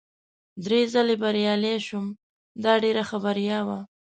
[0.65, 2.05] درې ځلي بریالی شوم،
[2.63, 3.79] دا ډېره ښه بریا وه.